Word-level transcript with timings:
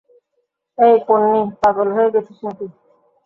এই 0.77 0.95
পোন্নি, 1.07 1.41
পাগল 1.61 1.87
হয়ে 1.95 2.13
গেছিস 2.13 2.39
নাকি? 2.45 2.65